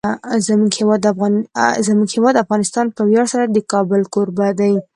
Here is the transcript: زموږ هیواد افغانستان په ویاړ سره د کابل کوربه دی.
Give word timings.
زموږ 1.85 2.09
هیواد 2.15 2.41
افغانستان 2.43 2.85
په 2.95 3.01
ویاړ 3.09 3.25
سره 3.33 3.45
د 3.47 3.57
کابل 3.71 4.01
کوربه 4.13 4.47
دی. 4.59 4.73